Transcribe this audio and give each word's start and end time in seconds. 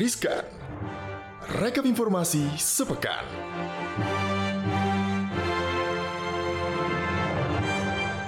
Riskan. 0.00 0.48
Rekap 1.60 1.84
informasi 1.84 2.40
sepekan. 2.56 3.20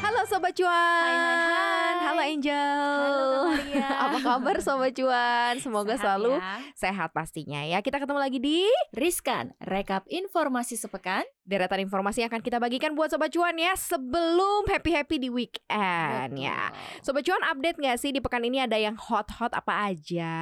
Halo 0.05 0.21
Sobat 0.29 0.53
Cuan. 0.53 0.69
Hai, 0.69 1.17
hai, 1.17 1.97
hai. 1.97 2.02
Halo 2.23 2.39
Angel. 2.39 3.43
Halo. 3.51 3.83
Apa 4.07 4.19
kabar 4.23 4.57
Sobat 4.63 4.95
Cuan? 4.95 5.59
Semoga 5.59 5.99
Sehat 5.99 6.07
selalu 6.07 6.39
ya. 6.39 6.55
sehat 6.73 7.11
pastinya 7.11 7.67
ya. 7.67 7.83
Kita 7.83 7.99
ketemu 7.99 8.21
lagi 8.23 8.39
di 8.39 8.63
Riskan, 8.95 9.51
rekap 9.59 10.07
informasi 10.07 10.79
sepekan. 10.79 11.27
deretan 11.43 11.83
informasi 11.83 12.23
yang 12.23 12.31
akan 12.31 12.39
kita 12.39 12.63
bagikan 12.63 12.95
buat 12.95 13.11
Sobat 13.11 13.35
Cuan 13.35 13.59
ya 13.59 13.75
sebelum 13.75 14.71
happy-happy 14.71 15.19
di 15.19 15.27
weekend 15.27 16.39
ya. 16.39 16.71
Sobat 17.03 17.27
Cuan 17.27 17.43
update 17.43 17.83
nggak 17.83 17.99
sih 17.99 18.15
di 18.15 18.23
pekan 18.23 18.47
ini 18.47 18.63
ada 18.63 18.79
yang 18.79 18.95
hot-hot 18.95 19.51
apa 19.51 19.91
aja? 19.91 20.39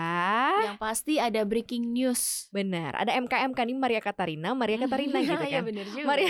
Yang 0.61 0.77
pasti 0.77 1.17
ada 1.17 1.49
breaking 1.49 1.97
news. 1.97 2.53
Benar, 2.53 2.93
ada 2.93 3.17
MKMK 3.17 3.57
nih 3.57 3.77
Maria 3.81 4.05
Katarina, 4.05 4.53
Maria 4.53 4.77
Katarina 4.85 5.17
gitu 5.17 5.33
Iya 5.41 5.65
kan. 5.65 5.65
bener 5.65 5.89
juga. 5.89 6.05
Maria 6.05 6.29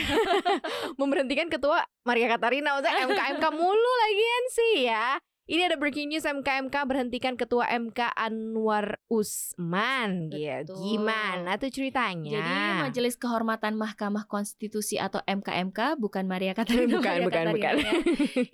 memberhentikan 1.02 1.50
ketua 1.50 1.82
Maria 2.06 2.30
Katarina 2.30 2.78
maksudnya 2.78 3.02
MKMK 3.10 3.44
mulu 3.50 3.90
lagian 4.06 4.44
sih 4.54 4.74
ya. 4.86 5.18
Ini 5.50 5.66
ada 5.66 5.74
breaking 5.74 6.14
news 6.14 6.22
MKMK 6.22 6.86
berhentikan 6.86 7.34
ketua 7.34 7.66
MK 7.66 8.14
Anwar 8.14 9.02
Usman 9.10 10.30
gitu. 10.30 10.78
Gimana 10.78 11.58
tuh 11.58 11.74
ceritanya? 11.74 12.38
Jadi 12.38 12.54
Majelis 12.86 13.18
Kehormatan 13.18 13.74
Mahkamah 13.74 14.30
Konstitusi 14.30 15.02
atau 15.02 15.18
MKMK 15.26 15.98
bukan 15.98 16.30
Maria 16.30 16.54
Katarina. 16.54 16.94
bukan 17.02 17.02
Maria 17.02 17.26
bukan 17.26 17.44
Katarina 17.50 17.58
bukan. 17.58 17.74
ya. 17.82 17.92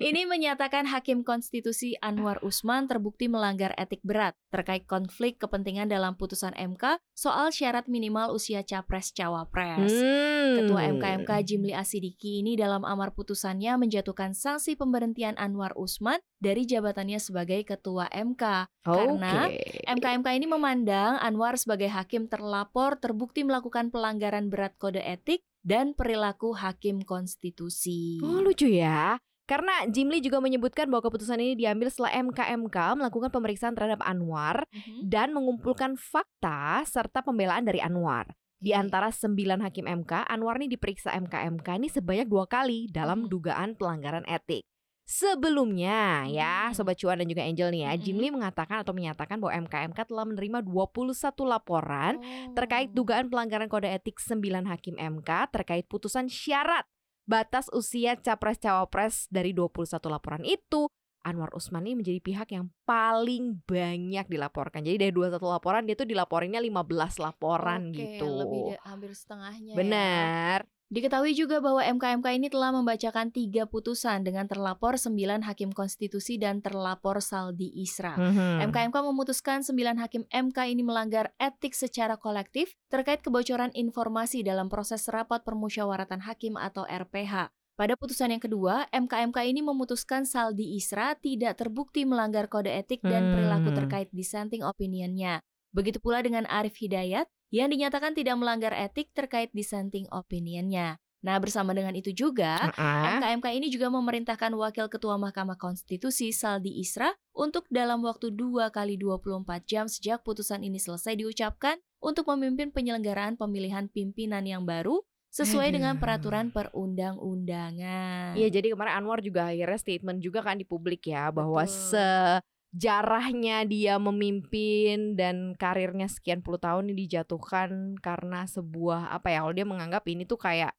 Ini 0.08 0.24
menyatakan 0.24 0.88
Hakim 0.88 1.20
Konstitusi 1.20 2.00
Anwar 2.00 2.40
Usman 2.40 2.88
terbukti 2.88 3.28
melanggar 3.28 3.76
etik 3.76 4.00
berat 4.00 4.32
terkait 4.48 4.88
konflik 4.88 5.36
kepentingan 5.36 5.92
dalam 5.92 6.16
putusan 6.16 6.56
MK 6.56 6.96
soal 7.12 7.52
syarat 7.52 7.92
minimal 7.92 8.32
usia 8.32 8.64
capres-cawapres. 8.64 9.92
Hmm. 9.92 10.64
Ketua 10.64 10.88
MKMK 10.96 11.44
Jimli 11.44 11.76
Asidiki 11.76 12.40
ini 12.40 12.56
dalam 12.56 12.88
amar 12.88 13.12
putusannya 13.12 13.76
menjatuhkan 13.76 14.32
sanksi 14.32 14.80
pemberhentian 14.80 15.36
Anwar 15.36 15.76
Usman 15.76 16.24
dari 16.40 16.64
jabatannya 16.86 17.18
sebagai 17.18 17.66
ketua 17.66 18.06
MK. 18.06 18.70
karena 18.86 19.50
Oke. 19.50 19.82
MKMK 19.90 20.26
ini 20.38 20.46
memandang 20.46 21.18
Anwar 21.18 21.58
sebagai 21.58 21.90
hakim 21.90 22.30
terlapor 22.30 23.02
terbukti 23.02 23.42
melakukan 23.42 23.90
pelanggaran 23.90 24.46
berat 24.46 24.78
kode 24.78 25.02
etik 25.02 25.42
dan 25.66 25.98
perilaku 25.98 26.54
hakim 26.54 27.02
konstitusi. 27.02 28.22
Oh 28.22 28.38
lucu 28.38 28.70
ya. 28.70 29.18
Karena 29.50 29.82
Jimli 29.90 30.22
juga 30.22 30.38
menyebutkan 30.38 30.86
bahwa 30.86 31.10
keputusan 31.10 31.42
ini 31.42 31.58
diambil 31.58 31.90
setelah 31.90 32.14
MKMK 32.22 33.02
melakukan 33.02 33.34
pemeriksaan 33.34 33.74
terhadap 33.74 33.98
Anwar 34.06 34.62
Mhm. 34.70 35.10
dan 35.10 35.34
mengumpulkan 35.34 35.98
fakta 35.98 36.86
serta 36.86 37.26
pembelaan 37.26 37.66
dari 37.66 37.82
Anwar. 37.82 38.30
Di 38.62 38.74
antara 38.74 39.10
sembilan 39.10 39.62
hakim 39.62 39.86
MK, 39.86 40.22
Anwar 40.26 40.58
ini 40.58 40.70
diperiksa 40.70 41.14
MKMK 41.18 41.78
ini 41.78 41.90
sebanyak 41.90 42.26
dua 42.26 42.46
kali 42.46 42.86
dalam 42.90 43.26
Mhm. 43.26 43.28
dugaan 43.30 43.70
pelanggaran 43.74 44.26
etik. 44.26 44.62
Sebelumnya 45.06 46.26
ya, 46.26 46.68
Mhm. 46.68 46.74
Sobat 46.74 46.98
Cuan 46.98 47.16
dan 47.16 47.30
juga 47.30 47.46
Angel 47.46 47.70
nih 47.70 47.82
ya, 47.86 47.92
Mhm. 47.94 48.02
Jimli 48.02 48.28
mengatakan 48.28 48.82
atau 48.82 48.90
menyatakan 48.90 49.38
bahwa 49.38 49.54
MKMK 49.54 49.98
telah 50.02 50.26
menerima 50.26 50.58
21 50.60 51.46
laporan 51.46 52.18
terkait 52.52 52.90
Oh. 52.90 52.94
dugaan 52.98 53.30
pelanggaran 53.30 53.70
kode 53.70 53.86
etik 53.86 54.18
9 54.18 54.66
hakim 54.66 54.98
MK 54.98 55.46
terkait 55.48 55.86
putusan 55.86 56.26
syarat 56.26 56.82
batas 57.22 57.70
usia 57.70 58.18
capres-cawapres 58.18 59.30
dari 59.30 59.54
21 59.54 60.10
laporan 60.10 60.42
itu. 60.42 60.90
Anwar 61.22 61.50
Usman 61.58 61.82
ini 61.82 61.98
menjadi 61.98 62.22
pihak 62.22 62.48
yang 62.54 62.70
paling 62.86 63.58
banyak 63.66 64.30
dilaporkan. 64.30 64.86
Jadi 64.86 64.94
dari 64.96 65.10
21 65.10 65.50
laporan 65.50 65.82
dia 65.82 65.98
tuh 65.98 66.06
dilaporinnya 66.06 66.62
15 66.62 67.18
laporan 67.18 67.90
Oke, 67.90 67.98
gitu. 67.98 68.26
Lebih 68.30 68.78
hampir 68.86 69.10
setengahnya. 69.10 69.74
ya. 69.74 70.62
Diketahui 70.86 71.34
juga 71.34 71.58
bahwa 71.58 71.82
MKMK 71.82 72.38
ini 72.38 72.46
telah 72.46 72.70
membacakan 72.70 73.34
tiga 73.34 73.66
putusan 73.66 74.22
dengan 74.22 74.46
terlapor 74.46 74.94
9 74.94 75.42
hakim 75.42 75.74
konstitusi 75.74 76.38
dan 76.38 76.62
terlapor 76.62 77.18
Saldi 77.18 77.74
Isra. 77.74 78.14
Mhm. 78.14 78.70
MKMK 78.70 78.96
memutuskan 79.02 79.66
9 79.66 79.98
hakim 79.98 80.22
MK 80.30 80.70
ini 80.70 80.86
melanggar 80.86 81.34
etik 81.42 81.74
secara 81.74 82.14
kolektif 82.14 82.70
terkait 82.86 83.18
kebocoran 83.18 83.74
informasi 83.74 84.46
dalam 84.46 84.70
proses 84.70 85.02
rapat 85.10 85.42
permusyawaratan 85.42 86.22
hakim 86.22 86.54
atau 86.54 86.86
RPH. 86.86 87.50
Pada 87.74 87.92
putusan 87.98 88.30
yang 88.30 88.40
kedua, 88.40 88.86
MKMK 88.94 89.42
ini 89.42 89.66
memutuskan 89.66 90.22
Saldi 90.22 90.78
Isra 90.78 91.18
tidak 91.18 91.58
terbukti 91.60 92.06
melanggar 92.06 92.46
kode 92.46 92.70
etik 92.70 93.02
dan 93.02 93.34
perilaku 93.34 93.74
Hmm. 93.74 93.78
terkait 93.82 94.08
dissenting 94.14 94.62
opinionnya. 94.62 95.42
Begitu 95.76 96.00
pula 96.00 96.24
dengan 96.24 96.48
Arif 96.48 96.80
Hidayat 96.80 97.28
yang 97.54 97.70
dinyatakan 97.70 98.12
tidak 98.14 98.36
melanggar 98.38 98.74
etik 98.74 99.10
terkait 99.14 99.50
dissenting 99.54 100.06
opinionnya. 100.10 100.98
Nah, 101.24 101.42
bersama 101.42 101.74
dengan 101.74 101.90
itu 101.98 102.14
juga, 102.14 102.70
Ah, 102.78 103.18
MKMK 103.18 103.58
ini 103.58 103.66
juga 103.66 103.90
memerintahkan 103.90 104.52
Wakil 104.54 104.86
Ketua 104.86 105.18
Mahkamah 105.18 105.58
Konstitusi 105.58 106.30
Saldi 106.30 106.78
Isra 106.78 107.10
untuk 107.34 107.66
dalam 107.66 108.04
waktu 108.06 108.30
2 108.30 108.70
kali 108.70 108.94
24 108.94 109.66
jam 109.66 109.90
sejak 109.90 110.22
putusan 110.22 110.62
ini 110.62 110.78
selesai 110.78 111.18
diucapkan 111.18 111.82
untuk 111.98 112.30
memimpin 112.30 112.70
penyelenggaraan 112.70 113.34
pemilihan 113.34 113.90
pimpinan 113.90 114.46
yang 114.46 114.62
baru 114.62 115.02
sesuai 115.34 115.74
dengan 115.74 115.98
peraturan 115.98 116.48
perundang-undangan. 116.54 118.38
Iya, 118.38 118.48
jadi 118.48 118.72
kemarin 118.72 118.94
Anwar 119.02 119.20
juga 119.20 119.50
akhirnya 119.50 119.76
statement 119.76 120.22
juga 120.22 120.40
kan 120.46 120.56
di 120.56 120.64
publik 120.64 121.10
ya 121.10 121.28
bahwa 121.34 121.66
Betul. 121.66 122.40
Sejarahnya 122.72 123.64
dia 123.64 123.96
memimpin 123.96 125.16
dan 125.16 125.56
karirnya 125.56 126.10
sekian 126.12 126.44
puluh 126.44 126.60
tahun 126.60 126.92
ini 126.92 127.08
dijatuhkan 127.08 127.96
karena 128.02 128.44
sebuah 128.44 129.12
apa 129.16 129.32
ya 129.32 129.38
kalau 129.46 129.54
dia 129.56 129.64
menganggap 129.64 130.04
ini 130.10 130.28
tuh 130.28 130.36
kayak 130.36 130.76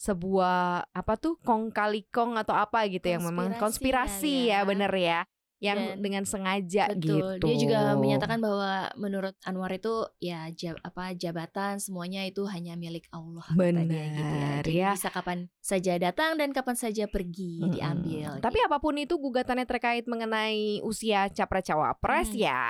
sebuah 0.00 0.88
apa 0.94 1.14
tuh 1.20 1.36
kong 1.42 1.74
kali 1.74 2.08
kong 2.08 2.40
atau 2.40 2.56
apa 2.56 2.88
gitu 2.88 3.04
yang 3.04 3.26
memang 3.26 3.52
Konspirasi 3.58 3.60
konspirasi 3.60 4.34
ya, 4.48 4.48
ya 4.48 4.58
ya. 4.62 4.68
bener 4.68 4.92
ya 4.94 5.20
yang 5.60 5.76
Dan- 5.76 6.00
dengan 6.00 6.24
sengaja 6.24 6.88
Betul. 6.90 7.36
gitu. 7.36 7.44
Dia 7.44 7.56
juga 7.56 7.78
menyatakan 7.94 8.40
bahwa 8.40 8.88
menurut 8.96 9.36
Anwar 9.44 9.68
itu 9.70 9.92
ya 10.16 10.48
ja- 10.50 10.80
apa 10.80 11.12
jabatan 11.12 11.76
semuanya 11.76 12.24
itu 12.24 12.42
hanya 12.44 12.74
milik 12.74 13.04
Allah 13.10 13.44
dia 13.46 13.68
gitu 13.76 13.92
ya. 13.92 14.08
Benar, 14.08 14.60
Jadi 14.64 14.72
ya. 14.74 14.90
bisa 14.96 15.08
kapan 15.08 15.38
saja 15.58 15.92
datang 15.96 16.34
dan 16.34 16.50
kapan 16.50 16.74
saja 16.74 17.04
pergi 17.06 17.60
Mm-mm. 17.60 17.72
diambil. 17.72 18.30
Tapi 18.40 18.58
apa 18.58 18.76
pun 18.76 18.96
itu 18.96 19.14
gugatannya 19.14 19.64
terkait 19.64 20.04
mengenai 20.04 20.80
usia 20.80 21.28
capres 21.28 21.62
cawapres 21.62 22.32
Hmm. 22.32 22.40
ya 22.40 22.62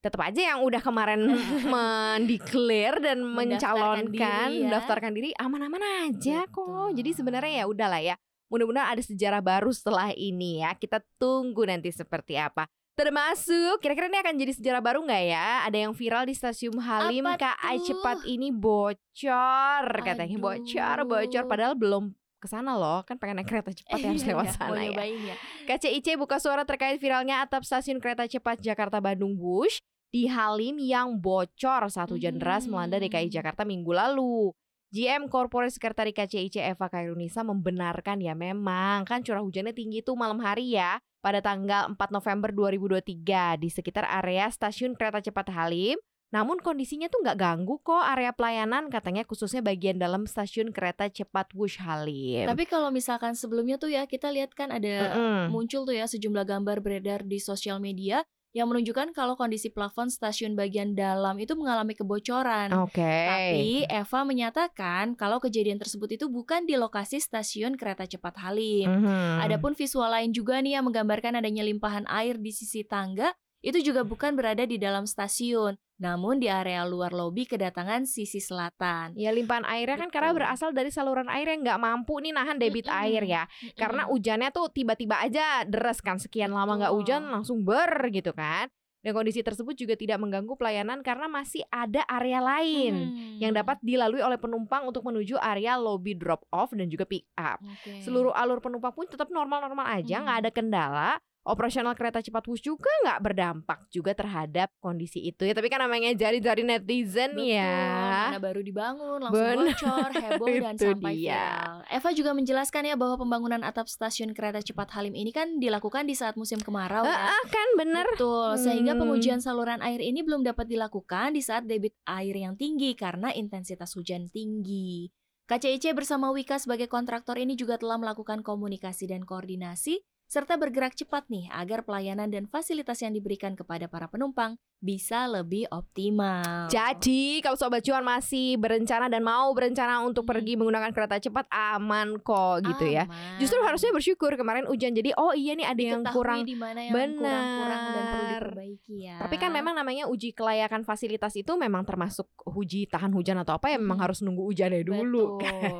tetap 0.00 0.24
aja 0.24 0.56
yang 0.56 0.64
udah 0.64 0.80
kemarin 0.80 1.20
mendeklar 1.68 3.00
dan 3.00 3.20
Mendaftarkan 3.20 3.36
mencalonkan 3.36 4.48
diri 4.48 4.56
ya. 4.56 4.64
mendaftarkan 4.64 5.12
diri 5.12 5.30
aman-aman 5.36 5.82
aja 6.08 6.38
kok. 6.46 6.64
Betul. 6.64 6.96
Jadi 6.96 7.10
sebenarnya 7.12 7.52
ya 7.52 7.64
udahlah 7.68 8.00
ya. 8.00 8.16
Mudah-mudahan 8.50 8.92
ada 8.92 9.00
sejarah 9.00 9.38
baru 9.38 9.70
setelah 9.70 10.10
ini 10.12 10.60
ya. 10.60 10.74
Kita 10.74 10.98
tunggu 11.16 11.62
nanti 11.64 11.88
seperti 11.88 12.34
apa. 12.34 12.66
Termasuk 12.98 13.80
kira-kira 13.80 14.10
ini 14.10 14.18
akan 14.20 14.34
jadi 14.36 14.52
sejarah 14.52 14.82
baru 14.82 15.00
nggak 15.00 15.24
ya? 15.24 15.64
Ada 15.64 15.88
yang 15.88 15.94
viral 15.94 16.26
di 16.26 16.34
stasiun 16.34 16.76
Halim 16.76 17.24
Apa 17.24 17.54
tuh? 17.56 17.80
cepat 17.86 18.18
ini 18.26 18.50
bocor 18.52 19.84
katanya 20.04 20.36
Aduh. 20.36 20.44
bocor 20.44 20.98
bocor 21.06 21.44
padahal 21.46 21.74
belum 21.74 22.12
ke 22.36 22.48
sana 22.48 22.72
loh 22.72 23.04
kan 23.04 23.16
pengen 23.16 23.40
naik 23.40 23.48
kereta 23.48 23.70
cepat 23.70 23.96
ya 23.96 24.08
harus 24.08 24.20
Iya, 24.20 24.30
lewat 24.32 24.46
iya, 24.46 24.54
sana 24.54 24.80
ya. 24.80 25.04
ya. 25.04 25.36
KCIC 25.64 26.16
buka 26.16 26.36
suara 26.36 26.64
terkait 26.64 26.96
viralnya 26.96 27.40
atap 27.40 27.64
stasiun 27.64 28.00
kereta 28.00 28.24
cepat 28.24 28.60
Jakarta 28.60 28.96
Bandung 28.96 29.36
Wush 29.36 29.80
di 30.08 30.24
Halim 30.24 30.76
yang 30.76 31.16
bocor 31.16 31.86
saat 31.86 32.08
hujan 32.08 32.36
deras 32.36 32.64
melanda 32.64 32.96
DKI 32.96 33.28
Hmm. 33.28 33.32
Jakarta 33.32 33.62
minggu 33.62 33.92
lalu. 33.92 34.50
GM 34.90 35.30
Corporate 35.30 35.70
Sekretari 35.70 36.10
KCIC 36.10 36.66
Eva 36.66 36.90
Kairunisa 36.90 37.46
membenarkan 37.46 38.18
ya 38.18 38.34
memang 38.34 39.06
kan 39.06 39.22
curah 39.22 39.38
hujannya 39.38 39.70
tinggi 39.70 40.02
tuh 40.02 40.18
malam 40.18 40.42
hari 40.42 40.74
ya 40.74 40.98
pada 41.22 41.38
tanggal 41.38 41.94
4 41.94 42.10
November 42.10 42.50
2023 42.50 43.62
di 43.62 43.68
sekitar 43.70 44.02
area 44.02 44.50
stasiun 44.50 44.98
kereta 44.98 45.22
cepat 45.22 45.54
Halim. 45.54 45.94
Namun 46.34 46.58
kondisinya 46.58 47.06
tuh 47.06 47.22
nggak 47.22 47.38
ganggu 47.38 47.78
kok 47.82 48.02
area 48.02 48.34
pelayanan 48.34 48.90
katanya 48.90 49.22
khususnya 49.22 49.62
bagian 49.62 49.98
dalam 49.98 50.26
stasiun 50.26 50.74
kereta 50.74 51.06
cepat 51.06 51.54
Wush 51.54 51.78
Halim. 51.78 52.50
Tapi 52.50 52.66
kalau 52.66 52.90
misalkan 52.90 53.38
sebelumnya 53.38 53.78
tuh 53.78 53.94
ya 53.94 54.10
kita 54.10 54.34
lihat 54.34 54.58
kan 54.58 54.74
ada 54.74 55.14
Mm-mm. 55.14 55.54
muncul 55.54 55.86
tuh 55.86 55.94
ya 55.94 56.10
sejumlah 56.10 56.42
gambar 56.42 56.82
beredar 56.82 57.22
di 57.22 57.38
sosial 57.38 57.78
media 57.78 58.26
yang 58.50 58.66
menunjukkan 58.66 59.14
kalau 59.14 59.38
kondisi 59.38 59.70
plafon 59.70 60.10
stasiun 60.10 60.58
bagian 60.58 60.98
dalam 60.98 61.38
itu 61.38 61.54
mengalami 61.54 61.94
kebocoran. 61.94 62.74
Oke. 62.82 63.06
Tapi 63.06 63.86
Eva 63.86 64.20
menyatakan 64.26 65.14
kalau 65.14 65.38
kejadian 65.38 65.78
tersebut 65.78 66.18
itu 66.18 66.26
bukan 66.26 66.66
di 66.66 66.74
lokasi 66.74 67.22
stasiun 67.22 67.78
kereta 67.78 68.10
cepat 68.10 68.42
Halim. 68.42 68.90
Mhm. 68.90 69.46
Adapun 69.46 69.78
visual 69.78 70.10
lain 70.10 70.34
juga 70.34 70.58
nih 70.58 70.78
yang 70.78 70.84
menggambarkan 70.90 71.38
adanya 71.38 71.62
limpahan 71.62 72.10
air 72.10 72.42
di 72.42 72.50
sisi 72.50 72.82
tangga 72.82 73.30
itu 73.60 73.78
juga 73.84 74.02
bukan 74.02 74.34
berada 74.34 74.64
di 74.64 74.80
dalam 74.80 75.04
stasiun, 75.04 75.76
namun 76.00 76.40
di 76.40 76.48
area 76.48 76.80
luar 76.82 77.12
lobi 77.12 77.44
kedatangan 77.44 78.08
sisi 78.08 78.40
selatan. 78.40 79.12
Ya 79.14 79.30
limpahan 79.30 79.68
airnya 79.68 80.00
kan 80.00 80.08
karena 80.08 80.32
Betul. 80.32 80.38
berasal 80.40 80.70
dari 80.72 80.88
saluran 80.88 81.28
air 81.28 81.44
yang 81.46 81.60
nggak 81.60 81.76
mampu 81.76 82.16
nih 82.18 82.32
nahan 82.32 82.56
debit 82.56 82.88
Mm-mm. 82.88 83.00
air 83.04 83.22
ya. 83.22 83.44
Karena 83.76 84.08
Mm-mm. 84.08 84.16
hujannya 84.16 84.48
tuh 84.48 84.72
tiba-tiba 84.72 85.20
aja 85.20 85.62
deres 85.68 86.00
kan 86.00 86.16
sekian 86.16 86.50
lama 86.50 86.80
nggak 86.80 86.88
Betul. 86.88 87.00
hujan 87.04 87.22
langsung 87.28 87.62
ber 87.62 88.08
gitu 88.08 88.32
kan. 88.32 88.72
Dan 89.00 89.16
kondisi 89.16 89.40
tersebut 89.40 89.72
juga 89.72 89.96
tidak 89.96 90.20
mengganggu 90.20 90.52
pelayanan 90.56 91.00
karena 91.00 91.24
masih 91.24 91.64
ada 91.72 92.04
area 92.04 92.36
lain 92.36 92.92
Hmm. 92.92 93.40
yang 93.40 93.52
dapat 93.52 93.80
dilalui 93.80 94.20
oleh 94.20 94.36
penumpang 94.36 94.84
untuk 94.84 95.00
menuju 95.00 95.40
area 95.40 95.76
lobby 95.76 96.12
drop 96.12 96.44
off 96.52 96.76
dan 96.76 96.84
juga 96.84 97.08
pick 97.08 97.24
up. 97.32 97.64
Oke. 97.64 98.04
Seluruh 98.04 98.36
alur 98.36 98.60
penumpang 98.60 98.92
pun 98.92 99.08
tetap 99.08 99.32
normal-normal 99.32 99.88
aja, 99.88 100.20
nggak 100.20 100.36
Hmm. 100.36 100.42
ada 100.44 100.50
kendala. 100.52 101.10
Operasional 101.40 101.96
kereta 101.96 102.20
cepat 102.20 102.44
Wush 102.44 102.60
juga 102.60 102.92
nggak 103.00 103.20
berdampak 103.20 103.88
juga 103.88 104.12
terhadap 104.12 104.68
kondisi 104.76 105.24
itu 105.24 105.42
ya. 105.42 105.56
Tapi 105.56 105.66
kan 105.66 105.80
namanya 105.80 106.12
jari-jari 106.12 106.60
netizen 106.60 107.32
Betul, 107.32 107.56
ya. 107.56 108.28
mana 108.28 108.36
baru 108.36 108.60
dibangun 108.60 109.24
langsung 109.24 109.64
bocor, 109.64 110.10
heboh 110.12 110.46
dan 110.60 110.76
sampai 111.00 111.16
dia. 111.16 111.32
viral. 111.32 111.74
Eva 111.88 112.10
juga 112.12 112.30
menjelaskan 112.36 112.82
ya 112.84 112.94
bahwa 112.94 113.16
pembangunan 113.16 113.60
atap 113.60 113.88
stasiun 113.88 114.30
kereta 114.30 114.60
cepat 114.60 114.92
Halim 114.92 115.16
ini 115.16 115.32
kan 115.32 115.56
dilakukan 115.56 116.04
di 116.04 116.12
saat 116.12 116.36
musim 116.36 116.60
kemarau 116.60 117.08
ya. 117.08 117.32
Ah, 117.32 117.42
kan 117.48 117.68
bener. 117.74 118.04
Betul, 118.12 118.60
sehingga 118.60 118.92
Hmm. 118.92 119.00
pengujian 119.00 119.40
saluran 119.40 119.80
air 119.80 119.98
ini 119.98 120.20
belum 120.20 120.44
dapat 120.44 120.68
dilakukan 120.68 121.32
di 121.32 121.40
saat 121.40 121.64
debit 121.64 121.96
air 122.04 122.36
yang 122.36 122.52
tinggi 122.54 122.92
karena 122.92 123.32
intensitas 123.32 123.96
hujan 123.96 124.28
tinggi. 124.28 125.08
KCIC 125.48 125.96
bersama 125.96 126.30
Wika 126.30 126.60
sebagai 126.60 126.86
kontraktor 126.86 127.34
ini 127.34 127.56
juga 127.56 127.74
telah 127.74 127.96
melakukan 127.96 128.44
komunikasi 128.44 129.08
dan 129.08 129.24
koordinasi 129.24 129.98
serta 130.30 130.54
bergerak 130.54 130.94
cepat 130.94 131.26
nih 131.26 131.50
agar 131.50 131.82
pelayanan 131.82 132.30
dan 132.30 132.46
fasilitas 132.46 133.02
yang 133.02 133.10
diberikan 133.10 133.58
kepada 133.58 133.90
para 133.90 134.06
penumpang 134.06 134.54
bisa 134.78 135.26
lebih 135.26 135.66
optimal. 135.68 136.70
Jadi 136.70 137.42
kalau 137.42 137.58
Sobat 137.58 137.82
Cuan 137.82 138.00
masih 138.00 138.54
berencana 138.54 139.10
dan 139.10 139.20
mau 139.20 139.50
berencana 139.50 140.00
untuk 140.00 140.22
Hmm. 140.22 140.30
pergi 140.30 140.54
menggunakan 140.54 140.94
kereta 140.94 141.18
cepat 141.18 141.50
aman 141.50 142.16
kok 142.16 142.62
gitu 142.62 142.86
ya. 142.86 143.04
Aman. 143.04 143.36
Justru 143.36 143.58
harusnya 143.58 143.90
bersyukur 143.90 144.38
kemarin 144.38 144.64
hujan 144.64 144.94
jadi 144.94 145.10
oh 145.18 145.34
iya 145.34 145.52
nih 145.52 145.66
ada 145.66 145.82
yang 145.82 146.02
kurang 146.06 146.46
di 146.46 146.54
mana 146.54 146.78
yang 146.80 146.94
kurang-kurang 146.94 147.80
dan 147.82 148.04
perlu 148.06 148.24
diperbaiki 148.30 148.94
ya. 149.02 149.16
Tapi 149.18 149.34
kan 149.34 149.50
memang 149.50 149.74
namanya 149.74 150.06
uji 150.06 150.30
kelayakan 150.30 150.86
fasilitas 150.86 151.34
itu 151.34 151.52
memang 151.54 151.82
termasuk 151.82 152.30
uji 152.46 152.86
tahan 152.86 153.10
hujan 153.10 153.36
atau 153.36 153.58
apa 153.58 153.68
ya 153.68 153.82
memang 153.82 153.98
Hmm. 153.98 154.06
harus 154.06 154.22
nunggu 154.22 154.46
hujannya 154.46 154.80
dulu 154.80 155.36
betul, 155.36 155.42
kan. 155.42 155.72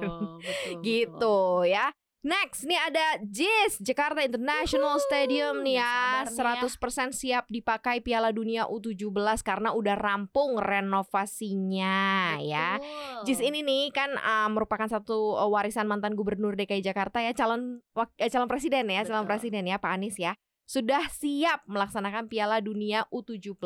betul, 0.42 0.82
gitu 0.84 1.36
ya. 1.64 1.86
Next 2.20 2.68
nih 2.68 2.76
ada 2.76 3.16
JIS 3.24 3.80
Jakarta 3.80 4.20
International 4.20 5.00
Wuhu, 5.00 5.06
Stadium 5.08 5.64
nih 5.64 5.80
ya 5.80 6.28
sabar 6.28 6.60
nih 6.60 6.68
100% 6.68 7.16
siap 7.16 7.48
dipakai 7.48 8.04
Piala 8.04 8.28
Dunia 8.28 8.68
U17 8.68 9.40
karena 9.40 9.72
udah 9.72 9.96
rampung 9.96 10.60
renovasinya 10.60 12.36
ya. 12.44 12.76
Betul. 12.76 13.24
JIS 13.24 13.40
ini 13.40 13.64
nih 13.64 13.88
kan 13.96 14.12
uh, 14.20 14.52
merupakan 14.52 14.84
satu 14.84 15.40
uh, 15.40 15.48
warisan 15.48 15.88
mantan 15.88 16.12
gubernur 16.12 16.60
DKI 16.60 16.84
Jakarta 16.84 17.24
ya 17.24 17.32
calon 17.32 17.80
eh, 18.20 18.28
calon 18.28 18.52
presiden 18.52 18.92
ya 18.92 19.00
calon 19.08 19.24
Betul. 19.24 19.40
presiden 19.40 19.64
ya 19.64 19.80
Pak 19.80 19.92
Anies 19.96 20.20
ya 20.20 20.36
sudah 20.68 21.08
siap 21.08 21.64
melaksanakan 21.72 22.28
Piala 22.28 22.60
Dunia 22.60 23.08
U17 23.08 23.56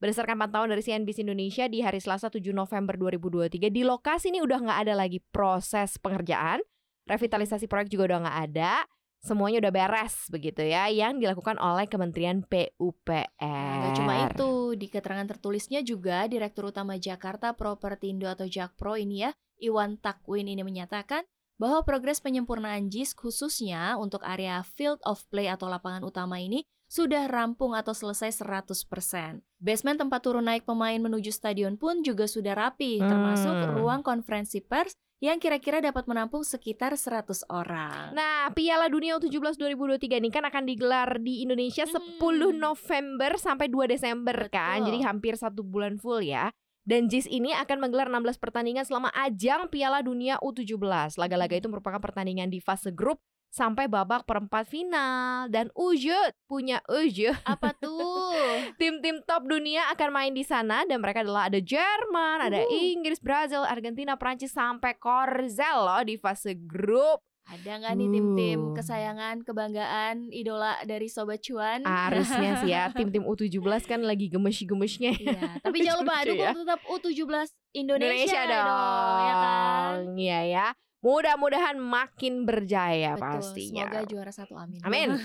berdasarkan 0.00 0.36
pantauan 0.36 0.68
dari 0.68 0.84
CNBC 0.84 1.24
Indonesia 1.24 1.64
di 1.64 1.80
hari 1.80 1.96
Selasa 1.96 2.28
7 2.28 2.44
November 2.52 3.00
2023 3.00 3.72
di 3.72 3.88
lokasi 3.88 4.36
ini 4.36 4.44
udah 4.44 4.68
nggak 4.68 4.78
ada 4.84 4.94
lagi 5.00 5.24
proses 5.32 5.96
pengerjaan 5.96 6.60
revitalisasi 7.10 7.66
proyek 7.66 7.90
juga 7.90 8.14
udah 8.14 8.18
nggak 8.26 8.38
ada 8.50 8.86
semuanya 9.20 9.60
udah 9.60 9.72
beres 9.72 10.32
begitu 10.32 10.64
ya 10.64 10.88
yang 10.88 11.20
dilakukan 11.20 11.60
oleh 11.60 11.84
Kementerian 11.84 12.40
PUPR. 12.40 13.80
Gak 13.84 13.92
cuma 14.00 14.32
itu, 14.32 14.52
di 14.80 14.88
keterangan 14.88 15.28
tertulisnya 15.28 15.84
juga 15.84 16.24
Direktur 16.24 16.72
Utama 16.72 16.96
Jakarta 16.96 17.52
Propertindo 17.52 18.24
atau 18.32 18.48
Jakpro 18.48 18.96
ini 18.96 19.28
ya, 19.28 19.30
Iwan 19.60 20.00
Takwin 20.00 20.48
ini 20.48 20.64
menyatakan 20.64 21.28
bahwa 21.60 21.84
progres 21.84 22.24
penyempurnaan 22.24 22.88
JIS 22.88 23.12
khususnya 23.12 24.00
untuk 24.00 24.24
area 24.24 24.64
field 24.64 24.96
of 25.04 25.20
play 25.28 25.52
atau 25.52 25.68
lapangan 25.68 26.00
utama 26.08 26.40
ini 26.40 26.64
sudah 26.90 27.30
rampung 27.30 27.70
atau 27.70 27.94
selesai 27.94 28.42
100%. 28.42 29.46
Basement 29.62 29.94
tempat 29.94 30.26
turun 30.26 30.42
naik 30.42 30.66
pemain 30.66 30.98
menuju 30.98 31.30
stadion 31.30 31.78
pun 31.78 32.02
juga 32.02 32.26
sudah 32.26 32.58
rapi, 32.58 32.98
termasuk 32.98 33.54
Hmm. 33.54 33.78
ruang 33.78 34.02
konferensi 34.02 34.58
pers 34.58 34.90
yang 35.22 35.38
kira-kira 35.38 35.78
dapat 35.78 36.08
menampung 36.10 36.42
sekitar 36.42 36.96
100 36.98 37.46
orang. 37.46 38.10
Nah, 38.10 38.50
Piala 38.50 38.90
Dunia 38.90 39.20
U17 39.20 39.54
2023 39.54 40.18
ini 40.18 40.32
kan 40.32 40.42
akan 40.42 40.66
digelar 40.66 41.22
di 41.22 41.46
Indonesia 41.46 41.86
Hmm. 41.86 42.18
10 42.18 42.50
November 42.50 43.38
sampai 43.38 43.70
2 43.70 43.86
Desember 43.86 44.50
kan. 44.50 44.82
Betul. 44.82 44.86
Jadi 44.90 44.98
hampir 45.06 45.34
satu 45.38 45.62
bulan 45.62 45.94
full 45.94 46.26
ya. 46.26 46.50
Dan 46.82 47.06
JIS 47.06 47.28
ini 47.28 47.52
akan 47.54 47.86
menggelar 47.86 48.08
16 48.08 48.40
pertandingan 48.40 48.82
selama 48.82 49.12
ajang 49.14 49.68
Piala 49.68 50.00
Dunia 50.00 50.40
U17. 50.42 51.14
Laga-laga 51.20 51.54
Hmm. 51.54 51.60
itu 51.62 51.68
merupakan 51.70 52.00
pertandingan 52.02 52.50
di 52.50 52.58
fase 52.58 52.90
grup 52.90 53.20
sampai 53.50 53.84
babak 53.84 54.24
perempat 54.24 54.64
final 54.64 55.50
dan 55.50 55.74
Ujut 55.74 56.32
punya 56.46 56.78
Ujut 56.86 57.34
Apa 57.42 57.74
tuh? 57.74 58.30
tim-tim 58.80 59.20
top 59.22 59.44
dunia 59.44 59.90
akan 59.90 60.08
main 60.08 60.30
di 60.30 60.42
sana 60.42 60.86
dan 60.86 60.98
mereka 60.98 61.20
adalah 61.20 61.50
ada 61.50 61.58
Jerman, 61.58 62.46
ada 62.46 62.62
Uhu. 62.62 62.70
Inggris, 62.96 63.18
Brazil, 63.18 63.62
Argentina, 63.62 64.14
Prancis 64.14 64.50
sampai 64.50 64.94
Korzel 64.94 65.76
loh 65.76 66.00
di 66.00 66.14
fase 66.14 66.54
grup. 66.54 67.18
Ada 67.42 67.82
nggak 67.82 67.94
nih 67.96 68.08
tim-tim 68.08 68.58
Uh. 68.62 68.74
kesayangan, 68.78 69.42
kebanggaan, 69.42 70.30
idola 70.30 70.78
dari 70.86 71.10
Sobat 71.10 71.42
Cuan? 71.42 71.82
Harusnya 71.82 72.62
sih 72.62 72.70
ya 72.70 72.86
tim-tim 72.94 73.26
U17 73.26 73.58
kan 73.84 74.00
lagi 74.00 74.30
gemes-gemesnya 74.30 75.18
Iya, 75.18 75.58
tapi 75.58 75.82
jangan 75.84 76.06
lupa 76.06 76.22
dukung 76.22 76.46
ya. 76.46 76.54
tetap 76.54 76.80
U17 76.86 77.50
Indonesia, 77.72 78.40
dong, 78.46 79.18
ya 79.20 79.34
kan? 79.34 79.94
Iya 80.14 80.40
ya. 80.46 80.66
Mudah-mudahan 81.00 81.80
makin 81.80 82.44
berjaya 82.44 83.16
Betul, 83.16 83.24
pastinya. 83.24 83.88
Semoga 83.88 84.00
juara 84.04 84.32
satu, 84.32 84.54
amin. 84.60 84.80
Amin. 84.84 85.08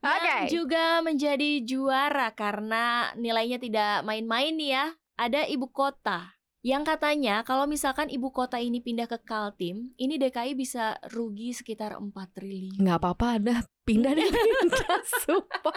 Oke. 0.00 0.24
Yang 0.24 0.40
juga 0.52 0.84
menjadi 1.00 1.50
juara 1.64 2.32
karena 2.32 3.12
nilainya 3.16 3.60
tidak 3.60 4.04
main-main 4.04 4.52
nih 4.56 4.70
ya. 4.76 4.84
Ada 5.20 5.44
ibu 5.48 5.68
kota. 5.68 6.36
Yang 6.60 6.92
katanya 6.92 7.40
kalau 7.40 7.64
misalkan 7.64 8.12
ibu 8.12 8.28
kota 8.28 8.60
ini 8.60 8.84
pindah 8.84 9.08
ke 9.08 9.16
Kaltim, 9.24 9.96
ini 9.96 10.20
DKI 10.20 10.52
bisa 10.52 11.00
rugi 11.08 11.56
sekitar 11.56 11.96
4 11.96 12.12
triliun. 12.36 12.76
nggak 12.76 13.00
apa-apa 13.00 13.26
ada 13.40 13.54
pindah 13.88 14.12
deh 14.12 14.28
pindah 14.36 15.00
sumpah. 15.24 15.76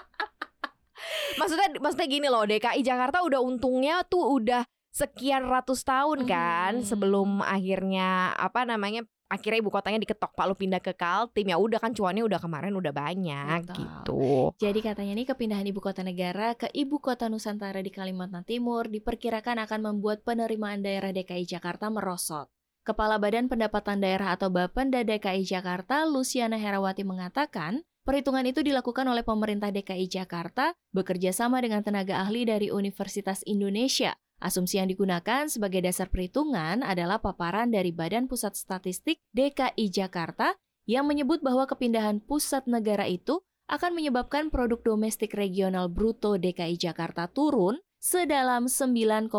maksudnya 1.40 1.80
maksudnya 1.80 2.08
gini 2.08 2.28
loh 2.28 2.44
DKI 2.44 2.84
Jakarta 2.84 3.24
udah 3.24 3.40
untungnya 3.40 4.04
tuh 4.08 4.40
udah 4.40 4.64
sekian 4.94 5.50
ratus 5.50 5.82
tahun 5.82 6.30
kan 6.30 6.80
Hmm. 6.80 6.86
sebelum 6.86 7.42
akhirnya 7.42 8.38
apa 8.38 8.62
namanya 8.64 9.02
akhirnya 9.26 9.66
ibu 9.66 9.74
kotanya 9.74 9.98
diketok 9.98 10.38
Pak 10.38 10.46
lu 10.46 10.54
pindah 10.54 10.78
ke 10.78 10.94
Kaltim 10.94 11.50
ya 11.50 11.58
udah 11.58 11.82
kan 11.82 11.90
cuannya 11.98 12.22
udah 12.22 12.38
kemarin 12.38 12.78
udah 12.78 12.94
banyak 12.94 13.66
Betul. 13.66 13.78
gitu. 13.82 14.26
Jadi 14.62 14.80
katanya 14.86 15.14
nih 15.18 15.26
kepindahan 15.26 15.66
ibu 15.66 15.82
kota 15.82 16.06
negara 16.06 16.54
ke 16.54 16.70
ibu 16.70 17.02
kota 17.02 17.34
Nusantara 17.34 17.82
di 17.82 17.90
Kalimantan 17.90 18.46
Timur 18.46 18.86
diperkirakan 18.86 19.66
akan 19.66 19.80
membuat 19.82 20.22
penerimaan 20.22 20.86
daerah 20.86 21.10
DKI 21.10 21.50
Jakarta 21.50 21.90
merosot. 21.90 22.54
Kepala 22.86 23.18
Badan 23.18 23.48
Pendapatan 23.50 24.04
Daerah 24.04 24.36
atau 24.36 24.52
Bapenda 24.52 25.02
DKI 25.08 25.48
Jakarta, 25.48 26.04
Luciana 26.04 26.60
Herawati 26.60 27.08
mengatakan, 27.08 27.80
perhitungan 28.04 28.44
itu 28.44 28.60
dilakukan 28.60 29.08
oleh 29.08 29.24
pemerintah 29.24 29.72
DKI 29.72 30.12
Jakarta 30.12 30.76
bekerja 30.92 31.32
sama 31.32 31.64
dengan 31.64 31.80
tenaga 31.80 32.20
ahli 32.20 32.44
dari 32.44 32.76
Universitas 32.76 33.40
Indonesia. 33.48 34.20
Asumsi 34.44 34.76
yang 34.76 34.92
digunakan 34.92 35.48
sebagai 35.48 35.80
dasar 35.80 36.12
perhitungan 36.12 36.84
adalah 36.84 37.24
paparan 37.24 37.72
dari 37.72 37.96
Badan 37.96 38.28
Pusat 38.28 38.60
Statistik 38.60 39.24
DKI 39.32 39.88
Jakarta 39.88 40.60
yang 40.84 41.08
menyebut 41.08 41.40
bahwa 41.40 41.64
kepindahan 41.64 42.20
pusat 42.20 42.68
negara 42.68 43.08
itu 43.08 43.40
akan 43.72 43.96
menyebabkan 43.96 44.52
produk 44.52 44.84
domestik 44.84 45.32
regional 45.32 45.88
bruto 45.88 46.36
DKI 46.36 46.76
Jakarta 46.76 47.32
turun 47.32 47.80
sedalam 48.04 48.68
9,18 48.68 49.32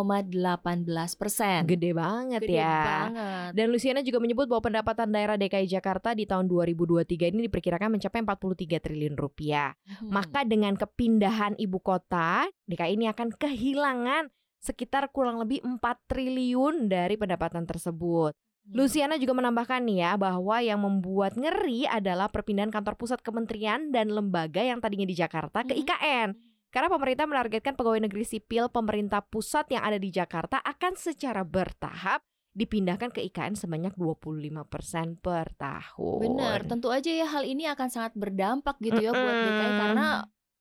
persen. 1.20 1.68
Gede 1.68 1.92
banget 1.92 2.40
Gede 2.40 2.64
ya. 2.64 2.80
banget. 2.80 3.50
Dan 3.60 3.66
Luciana 3.68 4.00
juga 4.00 4.24
menyebut 4.24 4.48
bahwa 4.48 4.72
pendapatan 4.72 5.12
daerah 5.12 5.36
DKI 5.36 5.68
Jakarta 5.68 6.16
di 6.16 6.24
tahun 6.24 6.48
2023 6.48 7.28
ini 7.28 7.52
diperkirakan 7.52 8.00
mencapai 8.00 8.24
43 8.24 8.80
triliun 8.80 9.20
rupiah. 9.20 9.76
Hmm. 9.84 10.08
Maka 10.08 10.48
dengan 10.48 10.80
kepindahan 10.80 11.60
ibu 11.60 11.76
kota, 11.76 12.48
DKI 12.64 12.96
ini 12.96 13.12
akan 13.12 13.36
kehilangan 13.36 14.32
sekitar 14.64 15.12
kurang 15.12 15.36
lebih 15.44 15.60
4 15.60 15.78
triliun 16.08 16.88
dari 16.88 17.20
pendapatan 17.20 17.68
tersebut. 17.68 18.32
Hmm. 18.32 18.72
Luciana 18.72 19.20
juga 19.20 19.36
menambahkan 19.36 19.84
nih 19.84 20.08
ya 20.08 20.12
bahwa 20.16 20.56
yang 20.64 20.80
membuat 20.80 21.36
ngeri 21.36 21.84
adalah 21.84 22.32
perpindahan 22.32 22.72
kantor 22.72 22.96
pusat 22.96 23.20
kementerian 23.20 23.92
dan 23.92 24.08
lembaga 24.08 24.64
yang 24.64 24.80
tadinya 24.80 25.04
di 25.04 25.12
Jakarta 25.12 25.60
ke. 25.60 25.76
IKN. 25.76 26.32
Karena 26.72 26.90
pemerintah 26.90 27.28
menargetkan 27.28 27.78
pegawai 27.78 28.02
negeri 28.02 28.26
sipil 28.26 28.66
pemerintah 28.72 29.22
pusat 29.22 29.68
yang 29.70 29.84
ada 29.86 30.00
di 30.00 30.10
Jakarta 30.10 30.58
akan 30.58 30.98
secara 30.98 31.46
bertahap 31.46 32.24
dipindahkan 32.54 33.10
ke 33.10 33.20
IKN 33.30 33.54
sebanyak 33.58 33.94
25% 33.94 35.22
per 35.22 35.54
tahun. 35.58 36.18
Benar, 36.22 36.66
tentu 36.66 36.88
aja 36.90 37.10
ya 37.10 37.26
hal 37.30 37.42
ini 37.46 37.66
akan 37.66 37.88
sangat 37.90 38.14
berdampak 38.14 38.78
gitu 38.82 38.98
ya 39.02 39.10
buat 39.10 39.36
DKI 39.42 39.54
Mm-mm. 39.58 39.78
karena 39.82 40.06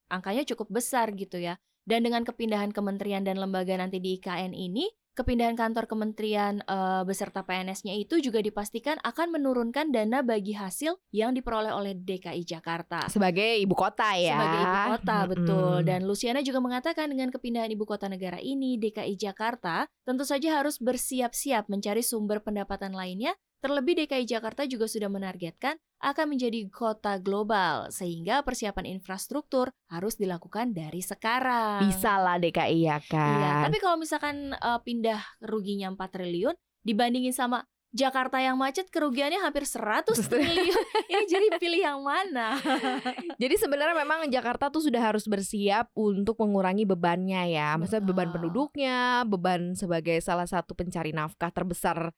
angkanya 0.10 0.44
cukup 0.54 0.68
besar 0.70 1.14
gitu 1.14 1.38
ya. 1.38 1.58
Dan 1.84 2.08
dengan 2.08 2.24
kepindahan 2.24 2.72
kementerian 2.72 3.28
dan 3.28 3.40
lembaga 3.40 3.76
nanti 3.76 4.00
di 4.00 4.16
IKN 4.20 4.56
ini, 4.56 4.88
Kepindahan 5.14 5.54
kantor 5.54 5.86
kementerian 5.86 6.66
uh, 6.66 7.06
beserta 7.06 7.46
PNS-nya 7.46 7.94
itu 7.94 8.18
juga 8.18 8.42
dipastikan 8.42 8.98
akan 9.06 9.38
menurunkan 9.38 9.94
dana 9.94 10.26
bagi 10.26 10.58
hasil 10.58 10.98
yang 11.14 11.38
diperoleh 11.38 11.70
oleh 11.70 11.94
DKI 11.94 12.42
Jakarta. 12.42 13.06
Sebagai 13.14 13.62
ibu 13.62 13.78
kota 13.78 14.18
ya. 14.18 14.34
Sebagai 14.34 14.62
ibu 14.66 14.80
kota, 14.90 15.18
betul. 15.30 15.76
Dan 15.86 16.10
Luciana 16.10 16.42
juga 16.42 16.66
mengatakan 16.66 17.14
dengan 17.14 17.30
kepindahan 17.30 17.70
ibu 17.70 17.86
kota 17.86 18.10
negara 18.10 18.42
ini, 18.42 18.82
DKI 18.82 19.14
Jakarta 19.14 19.86
tentu 20.02 20.26
saja 20.26 20.58
harus 20.58 20.82
bersiap-siap 20.82 21.70
mencari 21.70 22.02
sumber 22.02 22.42
pendapatan 22.42 22.98
lainnya 22.98 23.38
Terlebih 23.64 24.04
DKI 24.04 24.28
Jakarta 24.28 24.68
juga 24.68 24.92
sudah 24.92 25.08
menargetkan 25.08 25.80
akan 26.04 26.36
menjadi 26.36 26.68
kota 26.68 27.16
global, 27.16 27.88
sehingga 27.96 28.44
persiapan 28.44 29.00
infrastruktur 29.00 29.72
harus 29.88 30.20
dilakukan 30.20 30.76
dari 30.76 31.00
sekarang. 31.00 31.88
Bisa 31.88 32.20
lah 32.20 32.36
DKI 32.44 32.80
ya 32.84 33.00
kan. 33.08 33.40
Iya, 33.40 33.52
tapi 33.72 33.80
kalau 33.80 33.96
misalkan 33.96 34.52
uh, 34.60 34.84
pindah 34.84 35.24
ruginya 35.48 35.88
4 35.96 35.96
triliun 35.96 36.56
dibandingin 36.84 37.32
sama 37.32 37.64
Jakarta 37.94 38.42
yang 38.42 38.58
macet 38.58 38.90
kerugiannya 38.90 39.38
hampir 39.38 39.70
100 39.70 40.12
triliun. 40.12 40.84
Ini 41.14 41.24
jadi 41.30 41.48
pilih 41.62 41.78
yang 41.78 42.02
mana? 42.02 42.58
jadi 43.42 43.54
sebenarnya 43.54 43.94
memang 43.94 44.26
Jakarta 44.34 44.74
tuh 44.74 44.82
sudah 44.82 44.98
harus 44.98 45.30
bersiap 45.30 45.94
untuk 45.94 46.42
mengurangi 46.42 46.90
bebannya 46.90 47.54
ya. 47.54 47.78
Maksudnya 47.78 48.02
beban 48.02 48.34
penduduknya, 48.34 49.24
beban 49.30 49.78
sebagai 49.78 50.18
salah 50.26 50.50
satu 50.50 50.74
pencari 50.74 51.14
nafkah 51.14 51.54
terbesar 51.54 52.10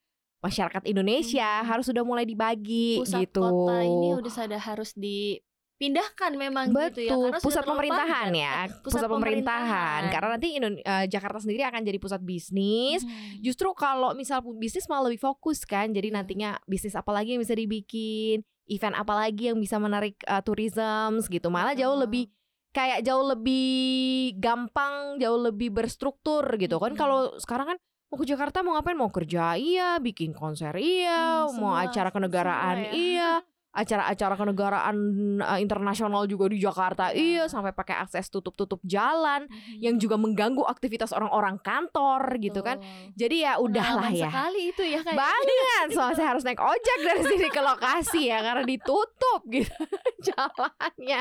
masyarakat 0.45 0.83
Indonesia 0.85 1.49
hmm. 1.61 1.65
harus 1.65 1.85
sudah 1.89 2.03
mulai 2.05 2.29
dibagi 2.29 3.01
pusat 3.01 3.25
gitu. 3.25 3.41
kota 3.41 3.81
ini 3.81 4.13
udah 4.13 4.31
sudah 4.31 4.61
harus 4.61 4.93
dipindahkan 4.93 6.31
memang 6.37 6.69
Betul, 6.69 6.85
gitu 6.93 6.99
ya 7.09 7.11
karena 7.17 7.39
pusat 7.41 7.63
pemerintahan 7.65 8.29
ya, 8.29 8.53
pusat, 8.85 9.01
pusat 9.01 9.09
pemerintahan. 9.09 9.17
pemerintahan. 9.17 10.01
Karena 10.13 10.27
nanti 10.37 10.47
uh, 10.61 11.05
Jakarta 11.09 11.39
sendiri 11.41 11.65
akan 11.65 11.81
jadi 11.81 11.97
pusat 11.97 12.21
bisnis. 12.21 13.01
Hmm. 13.01 13.41
Justru 13.41 13.73
kalau 13.73 14.13
misal 14.13 14.45
bisnis 14.61 14.85
malah 14.85 15.09
lebih 15.09 15.25
fokus 15.25 15.65
kan, 15.65 15.89
jadi 15.89 16.13
hmm. 16.13 16.15
nantinya 16.21 16.49
bisnis 16.69 16.93
apa 16.93 17.09
lagi 17.09 17.33
yang 17.33 17.41
bisa 17.41 17.57
dibikin, 17.57 18.45
event 18.69 18.95
apa 18.95 19.13
lagi 19.17 19.49
yang 19.49 19.57
bisa 19.57 19.81
menarik 19.81 20.21
uh, 20.29 20.45
tourism 20.45 21.25
gitu, 21.25 21.49
malah 21.49 21.73
jauh 21.73 21.97
lebih 21.97 22.29
kayak 22.75 23.07
jauh 23.07 23.23
lebih 23.23 24.35
gampang, 24.35 25.15
jauh 25.15 25.39
lebih 25.39 25.71
berstruktur 25.71 26.43
gitu 26.59 26.75
kan. 26.75 26.91
Kalau 26.93 27.39
sekarang 27.39 27.73
kan 27.73 27.77
mau 28.09 28.17
ke 28.21 28.25
Jakarta 28.27 28.61
mau 28.61 28.77
ngapain? 28.77 28.97
Mau 28.97 29.11
kerja 29.11 29.57
iya. 29.57 29.97
Bikin 29.97 30.31
konser 30.31 30.75
iya. 30.77 31.49
Hmm, 31.49 31.57
mau 31.59 31.73
acara 31.75 32.09
kenegaraan 32.13 32.89
ya. 32.89 32.91
iya. 32.93 33.31
Acara-acara 33.75 34.39
kenegaraan 34.39 34.95
uh, 35.43 35.59
internasional 35.59 36.23
juga 36.31 36.47
di 36.47 36.63
Jakarta 36.63 37.11
iya, 37.11 37.43
iya. 37.43 37.51
Sampai 37.51 37.75
pakai 37.75 37.99
akses 38.07 38.31
tutup-tutup 38.31 38.79
jalan 38.87 39.51
hmm. 39.51 39.83
yang 39.83 39.99
juga 39.99 40.15
mengganggu 40.15 40.63
aktivitas 40.63 41.11
orang-orang 41.11 41.59
kantor 41.59 42.39
gitu 42.39 42.63
kan. 42.63 42.79
Jadi 43.19 43.43
ya 43.43 43.59
udahlah 43.59 44.15
ya. 44.15 44.31
sekali 44.31 44.71
itu 44.71 44.79
ya 44.79 45.03
kayak. 45.03 45.19
Banget. 45.19 45.87
Soalnya 45.99 46.15
saya 46.15 46.27
harus 46.31 46.47
naik 46.47 46.63
ojek 46.63 46.97
dari 47.03 47.23
sini 47.27 47.47
ke 47.51 47.59
lokasi 47.59 48.31
ya 48.31 48.39
karena 48.39 48.63
ditutup 48.63 49.41
gitu. 49.51 49.75
Jalannya. 50.31 51.19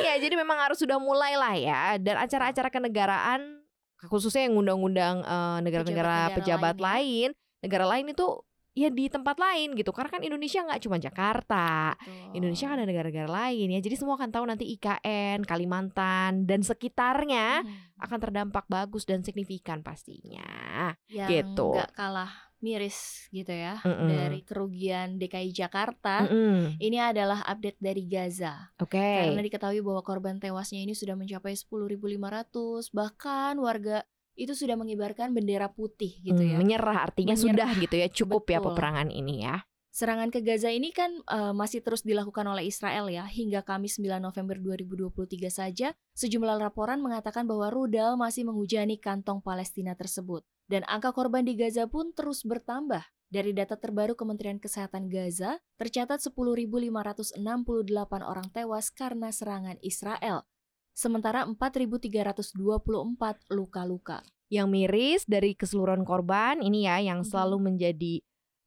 Ya 0.00 0.12
jadi 0.16 0.32
memang 0.32 0.64
harus 0.64 0.80
sudah 0.80 0.96
mulai 0.96 1.36
lah 1.36 1.54
ya. 1.60 1.82
Dan 2.00 2.16
acara-acara 2.16 2.72
kenegaraan 2.72 3.61
khususnya 4.10 4.48
yang 4.50 4.58
undang-undang 4.58 5.22
uh, 5.22 5.58
negara-negara 5.62 6.34
pejabat, 6.34 6.74
pejabat 6.74 6.76
ya. 6.78 6.82
lain, 6.82 7.28
negara 7.62 7.84
lain 7.86 8.06
itu 8.10 8.26
ya 8.72 8.88
di 8.88 9.12
tempat 9.12 9.36
lain 9.36 9.76
gitu 9.76 9.92
karena 9.92 10.08
kan 10.08 10.24
Indonesia 10.24 10.64
nggak 10.64 10.80
cuma 10.80 10.96
Jakarta 10.96 11.92
Betul. 11.92 12.40
Indonesia 12.40 12.66
kan 12.72 12.76
ada 12.80 12.88
negara-negara 12.88 13.28
lain 13.28 13.68
ya 13.68 13.80
jadi 13.84 14.00
semua 14.00 14.16
akan 14.16 14.32
tahu 14.32 14.44
nanti 14.48 14.64
IKN 14.64 15.44
Kalimantan 15.44 16.48
dan 16.48 16.64
sekitarnya 16.64 17.68
hmm. 17.68 18.00
akan 18.00 18.18
terdampak 18.18 18.64
bagus 18.72 19.04
dan 19.04 19.20
signifikan 19.20 19.84
pastinya 19.84 20.96
yang 21.12 21.28
gitu 21.28 21.76
nggak 21.76 21.92
kalah 21.92 22.32
miris 22.62 23.28
gitu 23.34 23.50
ya 23.50 23.82
mm 23.82 23.90
-mm. 23.90 24.08
dari 24.08 24.40
kerugian 24.46 25.18
DKI 25.18 25.50
Jakarta. 25.50 26.24
Mm 26.24 26.30
-mm. 26.30 26.58
Ini 26.78 26.98
adalah 27.12 27.42
update 27.44 27.82
dari 27.82 28.06
Gaza. 28.06 28.70
Oke. 28.78 28.96
Okay. 28.96 29.28
Karena 29.28 29.42
diketahui 29.42 29.82
bahwa 29.82 30.00
korban 30.06 30.38
tewasnya 30.38 30.80
ini 30.80 30.94
sudah 30.94 31.18
mencapai 31.18 31.58
10.500, 31.58 32.94
bahkan 32.94 33.58
warga 33.58 34.06
itu 34.32 34.56
sudah 34.56 34.80
mengibarkan 34.80 35.36
bendera 35.36 35.68
putih 35.68 36.16
gitu 36.24 36.40
mm, 36.40 36.50
ya. 36.54 36.56
Menyerah 36.56 36.98
artinya 37.04 37.36
menyerah. 37.36 37.68
sudah 37.68 37.68
gitu 37.76 37.94
ya, 38.00 38.08
cukup 38.08 38.42
ya 38.48 38.56
Betul. 38.56 38.56
ya 38.56 38.66
peperangan 38.72 39.08
ini 39.12 39.34
ya. 39.44 39.56
Serangan 39.92 40.32
ke 40.32 40.40
Gaza 40.40 40.72
ini 40.72 40.88
kan 40.88 41.12
uh, 41.28 41.52
masih 41.52 41.84
terus 41.84 42.00
dilakukan 42.00 42.48
oleh 42.48 42.64
Israel 42.64 43.12
ya. 43.12 43.28
Hingga 43.28 43.60
Kamis 43.60 44.00
9 44.00 44.24
November 44.24 44.56
2023 44.56 45.52
saja, 45.52 45.92
sejumlah 46.16 46.56
laporan 46.56 47.04
mengatakan 47.04 47.44
bahwa 47.44 47.68
rudal 47.68 48.16
masih 48.16 48.48
menghujani 48.48 48.96
kantong 48.96 49.44
Palestina 49.44 49.92
tersebut. 49.92 50.48
Dan 50.64 50.80
angka 50.88 51.12
korban 51.12 51.44
di 51.44 51.60
Gaza 51.60 51.84
pun 51.84 52.16
terus 52.16 52.40
bertambah. 52.40 53.04
Dari 53.28 53.52
data 53.52 53.76
terbaru 53.76 54.16
Kementerian 54.16 54.56
Kesehatan 54.56 55.12
Gaza, 55.12 55.60
tercatat 55.76 56.24
10.568 56.24 57.36
orang 58.24 58.48
tewas 58.48 58.88
karena 58.88 59.28
serangan 59.28 59.76
Israel. 59.84 60.48
Sementara 60.96 61.44
4.324 61.44 62.56
luka-luka. 63.52 64.24
Yang 64.48 64.68
miris 64.72 65.22
dari 65.28 65.52
keseluruhan 65.52 66.04
korban 66.04 66.64
ini 66.64 66.88
ya 66.88 67.00
yang 67.00 67.24
selalu 67.24 67.72
menjadi 67.72 68.20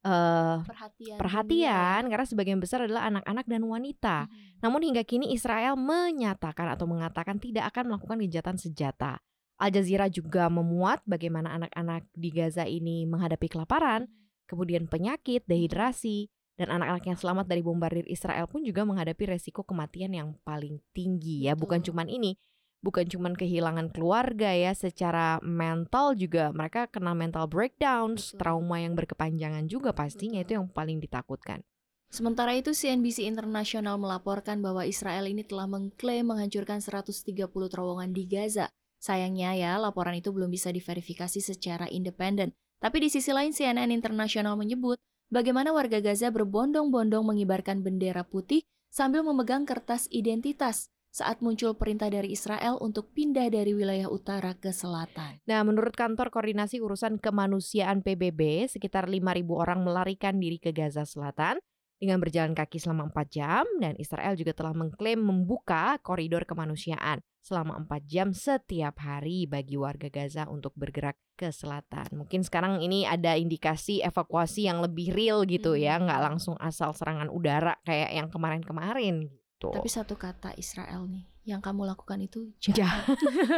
uh, 0.06 0.62
perhatian, 0.62 1.18
perhatian 1.18 2.02
karena 2.06 2.26
sebagian 2.26 2.58
besar 2.62 2.86
adalah 2.86 3.10
anak-anak 3.10 3.46
dan 3.50 3.62
wanita. 3.66 4.30
Hmm. 4.30 4.62
Namun 4.62 4.80
hingga 4.86 5.02
kini 5.02 5.34
Israel 5.34 5.74
menyatakan 5.74 6.70
atau 6.70 6.86
mengatakan 6.86 7.42
tidak 7.42 7.74
akan 7.74 7.90
melakukan 7.90 8.22
kejahatan 8.22 8.56
senjata. 8.56 9.18
Al 9.56 9.72
Jazeera 9.72 10.06
juga 10.12 10.46
memuat 10.52 11.00
bagaimana 11.08 11.56
anak-anak 11.56 12.06
di 12.12 12.28
Gaza 12.28 12.68
ini 12.68 13.08
menghadapi 13.08 13.48
kelaparan, 13.48 14.04
kemudian 14.44 14.84
penyakit, 14.84 15.48
dehidrasi, 15.48 16.28
dan 16.56 16.72
anak-anak 16.72 17.04
yang 17.04 17.18
selamat 17.20 17.48
dari 17.48 17.60
bombardir 17.64 18.04
Israel 18.08 18.48
pun 18.48 18.64
juga 18.64 18.84
menghadapi 18.84 19.28
resiko 19.28 19.64
kematian 19.64 20.12
yang 20.12 20.28
paling 20.44 20.80
tinggi 20.92 21.48
ya. 21.48 21.56
Bukan 21.56 21.84
cuma 21.84 22.04
ini, 22.08 22.36
bukan 22.84 23.06
cuma 23.08 23.32
kehilangan 23.32 23.90
keluarga 23.90 24.52
ya 24.52 24.72
secara 24.76 25.42
mental 25.42 26.14
juga 26.14 26.52
mereka 26.54 26.86
kena 26.86 27.16
mental 27.16 27.48
breakdowns, 27.48 28.32
Betul. 28.32 28.38
trauma 28.38 28.76
yang 28.82 28.94
berkepanjangan 28.94 29.64
juga 29.66 29.90
pastinya 29.96 30.40
Betul. 30.40 30.46
itu 30.46 30.52
yang 30.60 30.66
paling 30.70 30.98
ditakutkan. 31.02 31.60
Sementara 32.06 32.54
itu 32.54 32.70
CNBC 32.70 33.26
Internasional 33.26 33.98
melaporkan 33.98 34.62
bahwa 34.62 34.86
Israel 34.86 35.26
ini 35.26 35.42
telah 35.42 35.66
mengklaim 35.66 36.30
menghancurkan 36.30 36.78
130 36.78 37.34
terowongan 37.50 38.14
di 38.14 38.24
Gaza. 38.30 38.70
Sayangnya 39.02 39.52
ya, 39.58 39.76
laporan 39.76 40.14
itu 40.16 40.30
belum 40.30 40.48
bisa 40.48 40.70
diverifikasi 40.70 41.42
secara 41.42 41.90
independen. 41.90 42.54
Tapi 42.78 43.02
di 43.02 43.08
sisi 43.10 43.34
lain 43.34 43.50
CNN 43.50 43.90
Internasional 43.90 44.54
menyebut 44.54 44.96
bagaimana 45.28 45.74
warga 45.74 45.98
Gaza 45.98 46.30
berbondong-bondong 46.30 47.26
mengibarkan 47.26 47.82
bendera 47.82 48.22
putih 48.22 48.62
sambil 48.88 49.26
memegang 49.26 49.66
kertas 49.66 50.06
identitas 50.08 50.88
saat 51.16 51.40
muncul 51.40 51.72
perintah 51.72 52.12
dari 52.12 52.36
Israel 52.36 52.76
untuk 52.84 53.08
pindah 53.16 53.48
dari 53.48 53.72
wilayah 53.72 54.12
utara 54.12 54.52
ke 54.52 54.68
selatan. 54.68 55.40
Nah, 55.48 55.64
menurut 55.64 55.96
kantor 55.96 56.28
koordinasi 56.28 56.76
urusan 56.84 57.16
kemanusiaan 57.16 58.04
PBB, 58.04 58.68
sekitar 58.68 59.08
5.000 59.08 59.48
orang 59.48 59.80
melarikan 59.80 60.36
diri 60.36 60.60
ke 60.60 60.76
Gaza 60.76 61.08
Selatan 61.08 61.56
dengan 61.96 62.20
berjalan 62.20 62.52
kaki 62.52 62.76
selama 62.76 63.08
4 63.08 63.32
jam 63.32 63.64
dan 63.80 63.96
Israel 63.96 64.36
juga 64.36 64.52
telah 64.52 64.76
mengklaim 64.76 65.16
membuka 65.16 65.96
koridor 66.04 66.44
kemanusiaan 66.44 67.24
selama 67.40 67.80
4 67.88 68.04
jam 68.04 68.28
setiap 68.36 69.00
hari 69.00 69.48
bagi 69.48 69.80
warga 69.80 70.12
Gaza 70.12 70.44
untuk 70.52 70.76
bergerak 70.76 71.16
ke 71.40 71.48
selatan. 71.48 72.12
Mungkin 72.12 72.44
sekarang 72.44 72.84
ini 72.84 73.08
ada 73.08 73.40
indikasi 73.40 74.04
evakuasi 74.04 74.68
yang 74.68 74.84
lebih 74.84 75.16
real 75.16 75.48
gitu 75.48 75.72
ya, 75.72 75.96
hmm. 75.96 76.04
nggak 76.04 76.20
langsung 76.20 76.60
asal 76.60 76.92
serangan 76.92 77.32
udara 77.32 77.80
kayak 77.88 78.12
yang 78.12 78.28
kemarin-kemarin 78.28 79.32
gitu. 79.56 79.72
Tapi 79.72 79.88
satu 79.88 80.14
kata 80.20 80.52
Israel 80.60 81.08
nih, 81.08 81.24
yang 81.48 81.64
kamu 81.64 81.88
lakukan 81.88 82.20
itu 82.20 82.52
jahat. 82.60 83.08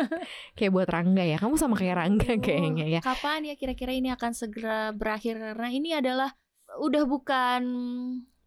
kayak 0.57 0.71
buat 0.71 0.87
Rangga 0.87 1.27
ya. 1.27 1.37
Kamu 1.43 1.59
sama 1.59 1.75
kayak 1.75 1.99
Rangga 1.99 2.39
oh, 2.39 2.39
kayaknya 2.39 2.87
ya. 2.87 3.01
Kapan 3.03 3.51
ya 3.51 3.55
kira-kira 3.59 3.91
ini 3.91 4.15
akan 4.15 4.33
segera 4.33 4.95
berakhir 4.95 5.37
karena 5.43 5.69
ini 5.75 5.91
adalah 5.99 6.31
udah 6.79 7.03
bukan 7.09 7.63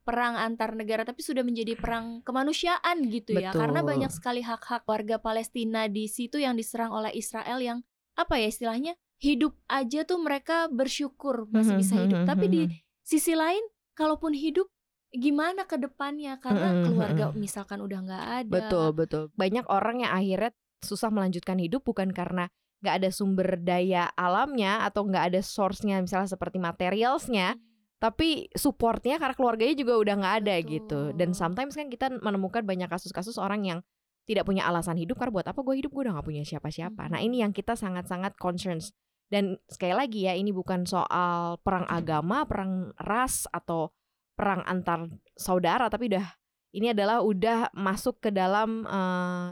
perang 0.01 0.33
antar 0.33 0.73
negara 0.73 1.05
tapi 1.05 1.21
sudah 1.21 1.45
menjadi 1.45 1.77
perang 1.77 2.23
kemanusiaan 2.23 3.05
gitu 3.11 3.35
ya. 3.35 3.51
Betul. 3.51 3.59
Karena 3.67 3.79
banyak 3.83 4.11
sekali 4.15 4.41
hak-hak 4.41 4.87
warga 4.87 5.19
Palestina 5.19 5.91
di 5.91 6.07
situ 6.07 6.39
yang 6.39 6.55
diserang 6.55 6.95
oleh 6.95 7.11
Israel 7.13 7.59
yang 7.61 7.83
apa 8.15 8.39
ya 8.39 8.47
istilahnya 8.49 8.93
hidup 9.21 9.53
aja 9.69 10.01
tuh 10.01 10.17
mereka 10.17 10.65
bersyukur 10.73 11.45
masih 11.53 11.77
mhm, 11.77 11.81
bisa 11.83 11.95
hidup. 12.01 12.19
Mhm, 12.25 12.27
tapi 12.27 12.45
di 12.49 12.61
mhm. 12.65 12.73
sisi 13.05 13.37
lain 13.37 13.61
kalaupun 13.93 14.33
hidup 14.33 14.71
gimana 15.11 15.67
ke 15.67 15.75
depannya 15.75 16.39
karena 16.39 16.71
mm-hmm. 16.71 16.85
keluarga 16.87 17.25
misalkan 17.35 17.83
udah 17.83 17.99
nggak 17.99 18.25
ada. 18.43 18.51
Betul 18.51 18.87
betul. 18.95 19.23
Banyak 19.35 19.67
orang 19.67 20.07
yang 20.07 20.11
akhirnya 20.15 20.51
susah 20.81 21.11
melanjutkan 21.11 21.59
hidup 21.59 21.83
bukan 21.83 22.15
karena 22.15 22.47
nggak 22.81 22.95
ada 22.97 23.09
sumber 23.13 23.61
daya 23.61 24.09
alamnya 24.17 24.81
atau 24.87 25.05
nggak 25.05 25.35
ada 25.35 25.41
source-nya 25.45 26.01
misalnya 26.01 26.31
seperti 26.31 26.57
materialsnya, 26.57 27.53
hmm. 27.53 27.61
tapi 28.01 28.49
supportnya 28.57 29.21
karena 29.21 29.37
keluarganya 29.37 29.75
juga 29.77 29.93
udah 30.01 30.15
nggak 30.17 30.35
ada 30.41 30.55
betul. 30.57 30.71
gitu. 30.73 31.01
Dan 31.13 31.29
sometimes 31.37 31.77
kan 31.77 31.87
kita 31.91 32.09
menemukan 32.09 32.65
banyak 32.65 32.89
kasus-kasus 32.89 33.37
orang 33.37 33.61
yang 33.67 33.79
tidak 34.25 34.47
punya 34.47 34.65
alasan 34.65 34.97
hidup 34.97 35.19
karena 35.19 35.33
buat 35.33 35.47
apa 35.51 35.59
gue 35.61 35.75
hidup 35.77 35.91
gue 35.93 36.01
udah 36.09 36.13
nggak 36.17 36.27
punya 36.27 36.43
siapa-siapa. 36.47 37.03
Hmm. 37.05 37.11
Nah 37.13 37.19
ini 37.21 37.45
yang 37.45 37.53
kita 37.53 37.77
sangat-sangat 37.77 38.39
concerns 38.39 38.95
Dan 39.31 39.55
sekali 39.63 39.95
lagi 39.95 40.27
ya, 40.27 40.35
ini 40.35 40.51
bukan 40.51 40.83
soal 40.83 41.55
perang 41.63 41.87
agama, 41.87 42.43
perang 42.43 42.91
ras 42.99 43.47
atau 43.47 43.95
perang 44.33 44.63
antar 44.65 45.07
saudara, 45.37 45.87
tapi 45.91 46.09
udah 46.11 46.25
ini 46.71 46.95
adalah 46.95 47.19
udah 47.19 47.71
masuk 47.75 48.23
ke 48.23 48.29
dalam 48.31 48.87
uh, 48.87 49.51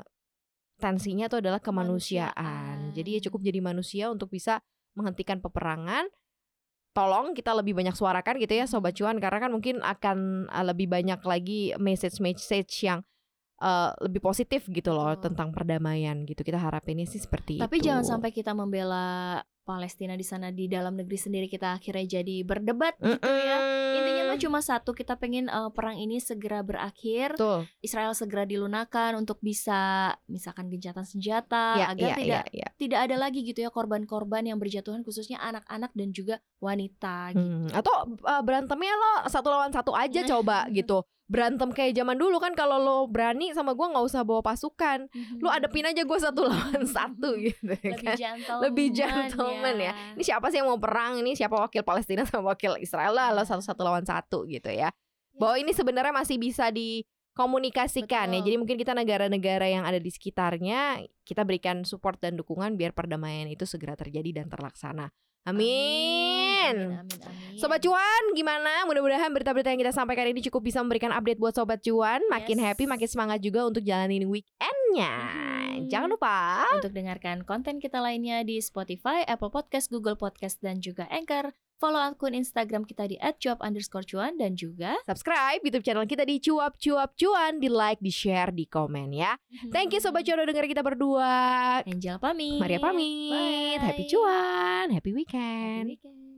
tensinya 0.79 1.27
itu 1.27 1.37
adalah 1.43 1.59
kemanusiaan. 1.59 2.95
Jadi 2.95 3.19
ya 3.19 3.21
cukup 3.27 3.43
jadi 3.43 3.59
manusia 3.59 4.07
untuk 4.07 4.31
bisa 4.31 4.63
menghentikan 4.95 5.43
peperangan. 5.43 6.07
Tolong 6.95 7.37
kita 7.37 7.53
lebih 7.53 7.77
banyak 7.77 7.93
suarakan 7.93 8.41
gitu 8.41 8.55
ya 8.57 8.65
sobat 8.65 8.97
cuan 8.97 9.21
karena 9.21 9.37
kan 9.37 9.51
mungkin 9.53 9.83
akan 9.83 10.49
uh, 10.49 10.65
lebih 10.65 10.89
banyak 10.89 11.21
lagi 11.21 11.75
message-message 11.77 12.73
yang 12.87 13.05
uh, 13.61 13.93
lebih 14.01 14.23
positif 14.23 14.65
gitu 14.71 14.95
loh 14.95 15.13
Betul. 15.13 15.31
tentang 15.31 15.53
perdamaian 15.53 16.23
gitu. 16.25 16.41
Kita 16.41 16.57
harapinnya 16.57 17.05
sih 17.05 17.21
seperti 17.21 17.59
Tapi 17.59 17.77
itu. 17.77 17.91
jangan 17.91 18.03
sampai 18.07 18.31
kita 18.33 18.55
membela 18.55 19.37
Palestina 19.69 20.17
di 20.17 20.25
sana 20.25 20.49
di 20.49 20.65
dalam 20.65 20.97
negeri 20.97 21.13
sendiri 21.13 21.45
kita 21.45 21.77
akhirnya 21.77 22.17
jadi 22.17 22.41
berdebat 22.41 22.97
gitu 22.97 23.21
ya. 23.21 23.57
Intinya 23.89 24.23
mah 24.25 24.39
cuma 24.41 24.59
satu, 24.61 24.93
kita 24.93 25.13
pengen 25.17 25.45
eh, 25.45 25.69
perang 25.69 25.93
ini 25.93 26.17
segera 26.17 26.65
berakhir, 26.65 27.37
Betul. 27.37 27.69
Israel 27.81 28.17
segera 28.17 28.49
dilunakan 28.49 29.21
untuk 29.21 29.37
bisa 29.39 30.09
misalkan 30.25 30.69
gencatan 30.69 31.05
senjata 31.05 31.77
Ya, 31.77 31.93
agar 31.93 32.09
ya, 32.13 32.17
tidak 32.17 32.45
ya, 32.49 32.65
ya. 32.65 32.67
tidak 32.81 32.99
ada 33.05 33.15
lagi 33.19 33.45
gitu 33.45 33.61
ya 33.61 33.69
korban-korban 33.69 34.41
yang 34.41 34.57
berjatuhan 34.57 35.05
khususnya 35.05 35.37
anak-anak 35.37 35.93
dan 35.93 36.09
juga 36.09 36.35
wanita 36.57 37.33
gitu. 37.37 37.45
Hmm, 37.45 37.69
Atau 37.69 37.93
uh, 38.23 38.41
berantemnya 38.41 38.93
lo 38.95 39.11
satu 39.27 39.53
lawan 39.53 39.69
satu 39.69 39.93
aja 39.93 40.25
coba 40.25 40.65
gitu. 40.73 41.05
Berantem 41.29 41.69
kayak 41.69 41.93
zaman 41.93 42.17
dulu 42.17 42.41
kan 42.41 42.57
kalau 42.57 42.81
lo 42.81 42.97
berani 43.05 43.53
sama 43.53 43.77
gua 43.77 43.93
nggak 43.93 44.01
usah 44.01 44.25
bawa 44.25 44.41
pasukan. 44.41 45.05
Lo 45.37 45.53
adepin 45.53 45.85
aja 45.85 46.01
gue 46.01 46.17
satu 46.17 46.41
lawan 46.49 46.89
satu 46.89 47.37
gitu 47.37 47.69
lebih 47.69 48.01
kan. 48.01 48.17
gentleman, 48.17 48.61
Lebih 48.65 48.87
gentleman 48.97 49.58
ya. 49.61 49.93
Ini 50.15 50.23
siapa 50.23 50.47
sih 50.51 50.63
yang 50.63 50.67
mau 50.71 50.79
perang? 50.79 51.19
Ini 51.19 51.35
siapa 51.35 51.55
wakil 51.55 51.83
Palestina 51.83 52.23
sama 52.27 52.53
wakil 52.55 52.79
Israel 52.79 53.13
lah 53.15 53.35
lo 53.35 53.43
satu-satu 53.43 53.81
lawan 53.83 54.05
satu 54.07 54.47
gitu 54.47 54.69
ya. 54.71 54.91
Bahwa 55.39 55.55
ini 55.55 55.71
sebenarnya 55.71 56.11
masih 56.11 56.35
bisa 56.35 56.67
dikomunikasikan 56.71 58.27
ya. 58.31 58.39
Betul. 58.39 58.45
Jadi 58.51 58.55
mungkin 58.59 58.77
kita 58.79 58.93
negara-negara 58.95 59.65
yang 59.67 59.83
ada 59.87 59.99
di 59.99 60.11
sekitarnya 60.11 61.03
kita 61.23 61.43
berikan 61.47 61.83
support 61.87 62.19
dan 62.19 62.35
dukungan 62.35 62.75
biar 62.75 62.91
perdamaian 62.91 63.47
itu 63.47 63.63
segera 63.63 63.95
terjadi 63.95 64.43
dan 64.43 64.51
terlaksana. 64.51 65.11
Amin. 65.47 66.75
Amin, 66.75 66.99
amin, 66.99 67.19
amin. 67.25 67.57
Sobat 67.57 67.79
Cuan, 67.81 68.23
gimana? 68.35 68.83
Mudah-mudahan 68.85 69.31
berita-berita 69.31 69.71
yang 69.71 69.81
kita 69.81 69.93
sampaikan 69.95 70.27
ini 70.27 70.43
cukup 70.45 70.67
bisa 70.67 70.83
memberikan 70.83 71.09
update 71.15 71.39
buat 71.39 71.55
Sobat 71.55 71.79
Cuan. 71.81 72.21
Makin 72.27 72.59
Yes. 72.59 72.65
happy, 72.75 72.83
makin 72.85 73.07
semangat 73.09 73.39
juga 73.39 73.63
untuk 73.65 73.81
jalanin 73.81 74.27
weekendnya. 74.89 75.13
Mhm. 75.79 75.87
Jangan 75.89 76.09
lupa 76.09 76.65
Untuk 76.75 76.93
dengarkan 76.93 77.45
konten 77.45 77.77
kita 77.77 78.01
lainnya 78.01 78.41
di 78.41 78.57
Spotify, 78.59 79.21
Apple 79.25 79.53
Podcast, 79.53 79.93
Google 79.93 80.17
Podcast, 80.17 80.59
dan 80.59 80.81
juga 80.81 81.05
Anchor. 81.13 81.53
Follow 81.79 81.95
akun 81.95 82.35
Instagram 82.35 82.83
kita 82.83 83.07
di 83.07 83.15
@cuap_cuan 83.15 84.35
dan 84.35 84.51
juga 84.51 84.99
subscribe 85.07 85.63
YouTube 85.63 85.87
channel 85.87 86.03
kita 86.03 86.27
di 86.27 86.43
Cuap 86.43 86.75
Cuap 86.75 87.15
Cuan, 87.15 87.63
di 87.63 87.71
like, 87.71 88.03
di 88.03 88.11
share, 88.11 88.51
di 88.51 88.67
komen 88.67 89.15
ya. 89.15 89.39
Thank 89.71 89.95
you 89.95 90.03
Sobat 90.03 90.27
Cuan 90.27 90.43
udah 90.43 90.51
denger 90.51 90.67
kita 90.67 90.83
berdua. 90.83 91.31
Angel 91.87 92.19
pamit. 92.19 92.59
Maria 92.59 92.83
pamit. 92.83 93.79
Bye. 93.79 93.79
Happy 93.79 94.03
Cuan, 94.11 94.91
happy 94.91 94.99
Happy 94.99 95.11
weekend. 95.15 95.87
weekend. 95.87 96.28